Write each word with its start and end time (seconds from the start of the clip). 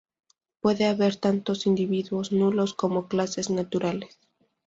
Puede 0.61 0.87
haber 0.87 1.15
tantos 1.17 1.67
individuos 1.67 2.31
nulos 2.31 2.73
como 2.73 3.07
clases 3.07 3.51
naturales. 3.51 4.17